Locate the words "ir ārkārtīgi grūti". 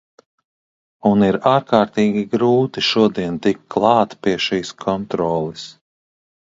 1.27-2.85